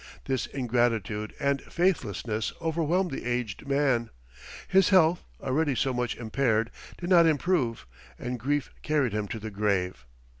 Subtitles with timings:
[0.25, 4.09] This ingratitude and faithlessness overwhelmed the aged man;
[4.67, 7.85] his health, already so much impaired, did not improve,
[8.17, 10.07] and grief carried him to the grave.